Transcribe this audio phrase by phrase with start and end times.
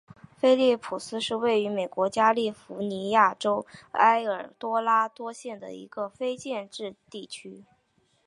[0.35, 7.63] 菲利普斯是位于美国加利福尼亚州埃尔多拉多县的一个非建制地区。